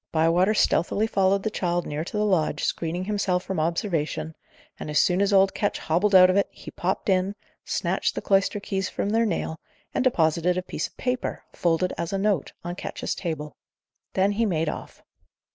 Bywater 0.11 0.55
stealthily 0.55 1.05
followed 1.05 1.43
the 1.43 1.51
child 1.51 1.85
near 1.85 2.03
to 2.03 2.17
the 2.17 2.25
lodge, 2.25 2.63
screening 2.63 3.03
himself 3.03 3.43
from 3.43 3.59
observation; 3.59 4.33
and, 4.79 4.89
as 4.89 4.97
soon 4.97 5.21
as 5.21 5.31
old 5.31 5.53
Ketch 5.53 5.77
hobbled 5.77 6.15
out 6.15 6.27
of 6.27 6.35
it, 6.37 6.47
he 6.49 6.71
popped 6.71 7.07
in, 7.07 7.35
snatched 7.65 8.15
the 8.15 8.21
cloister 8.23 8.59
keys 8.59 8.89
from 8.89 9.11
their 9.11 9.27
nail, 9.27 9.59
and 9.93 10.03
deposited 10.03 10.57
a 10.57 10.63
piece 10.63 10.87
of 10.87 10.97
paper, 10.97 11.43
folded 11.53 11.93
as 11.99 12.11
a 12.11 12.17
note, 12.17 12.51
on 12.63 12.73
Ketch's 12.75 13.13
table. 13.13 13.55
Then 14.15 14.31
he 14.31 14.43
made 14.47 14.69
off. 14.69 15.03